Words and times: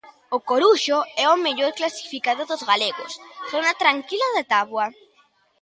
O 0.35 0.37
Coruxo 0.49 0.99
é 1.23 1.25
o 1.33 1.41
mellor 1.45 1.71
clasificado 1.79 2.41
dos 2.51 2.61
galegos, 2.69 3.11
zona 3.51 3.71
tranquila 3.81 4.27
da 4.37 4.43
táboa. 4.53 4.85